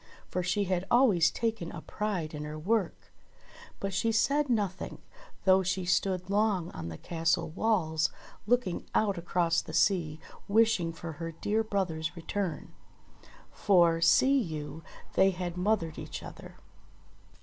For 0.29 0.41
she 0.41 0.63
had 0.63 0.87
always 0.89 1.29
taken 1.29 1.71
a 1.71 1.81
pride 1.83 2.33
in 2.33 2.43
her 2.43 2.57
work. 2.57 3.13
But 3.79 3.93
she 3.93 4.11
said 4.11 4.49
nothing, 4.49 5.03
though 5.45 5.61
she 5.61 5.85
stood 5.85 6.27
long 6.27 6.71
on 6.71 6.87
the 6.89 6.97
castle 6.97 7.49
walls 7.51 8.09
looking 8.47 8.89
out 8.95 9.19
across 9.19 9.61
the 9.61 9.73
sea 9.75 10.19
wish 10.47 10.79
ing 10.79 10.91
for 10.91 11.11
her 11.11 11.31
dear 11.31 11.63
brother's 11.63 12.15
return; 12.15 12.73
for, 13.51 14.01
see 14.01 14.41
you, 14.41 14.81
they 15.13 15.29
had 15.29 15.55
mothered 15.55 15.99
each 15.99 16.23
other. 16.23 16.57